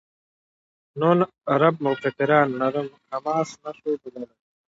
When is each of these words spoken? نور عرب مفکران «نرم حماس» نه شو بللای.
نور 0.99 1.17
عرب 1.51 1.75
مفکران 1.85 2.47
«نرم 2.59 2.87
حماس» 3.09 3.49
نه 3.63 3.71
شو 3.77 3.89
بللای. 4.01 4.35